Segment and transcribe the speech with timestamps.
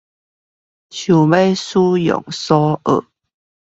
[0.89, 1.29] 想用
[2.01, 3.07] 用所學